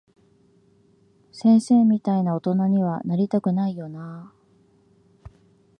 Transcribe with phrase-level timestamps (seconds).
[1.31, 5.29] 先生みたいな大人には、なりたくないよなぁ。